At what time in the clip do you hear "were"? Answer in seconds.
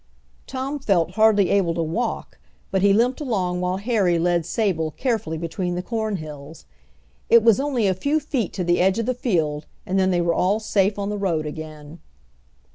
10.21-10.33